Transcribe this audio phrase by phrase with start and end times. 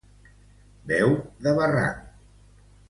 [0.93, 1.13] Veu
[1.49, 2.05] de barranc.